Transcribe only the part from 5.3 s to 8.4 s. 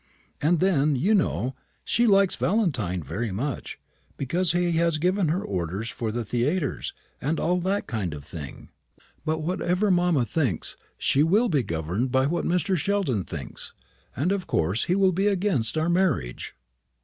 orders for the theatres, and all that kind of